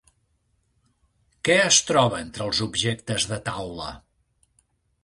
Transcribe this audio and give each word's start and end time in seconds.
Què 1.49 1.57
es 1.67 1.79
troba 1.91 2.23
entre 2.27 2.49
els 2.49 2.63
objectes 2.69 3.31
de 3.35 3.43
taula? 3.53 3.97